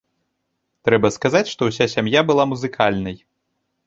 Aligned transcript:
Трэба 0.87 1.11
сказаць, 1.17 1.43
што 1.53 1.61
ўся 1.67 1.87
сям'я 1.95 2.23
была 2.31 2.43
музыкальнай. 2.53 3.15